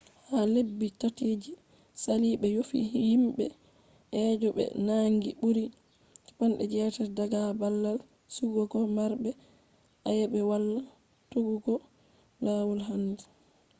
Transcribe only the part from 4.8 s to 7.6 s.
nangi buri 80 daga